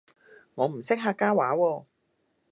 [0.55, 1.85] 我唔識客家話喎